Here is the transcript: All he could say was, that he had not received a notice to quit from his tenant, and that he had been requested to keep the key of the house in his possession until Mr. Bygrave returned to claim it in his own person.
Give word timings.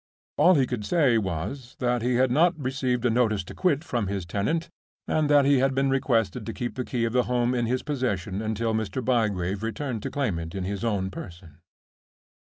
All 0.39 0.55
he 0.55 0.65
could 0.65 0.83
say 0.83 1.19
was, 1.19 1.75
that 1.77 2.01
he 2.01 2.15
had 2.15 2.31
not 2.31 2.57
received 2.59 3.05
a 3.05 3.11
notice 3.11 3.43
to 3.43 3.53
quit 3.53 3.83
from 3.83 4.07
his 4.07 4.25
tenant, 4.25 4.67
and 5.07 5.29
that 5.29 5.45
he 5.45 5.59
had 5.59 5.75
been 5.75 5.91
requested 5.91 6.43
to 6.47 6.53
keep 6.53 6.73
the 6.73 6.83
key 6.83 7.05
of 7.05 7.13
the 7.13 7.25
house 7.25 7.53
in 7.53 7.67
his 7.67 7.83
possession 7.83 8.41
until 8.41 8.73
Mr. 8.73 9.05
Bygrave 9.05 9.61
returned 9.61 10.01
to 10.01 10.09
claim 10.09 10.39
it 10.39 10.55
in 10.55 10.63
his 10.63 10.83
own 10.83 11.11
person. 11.11 11.59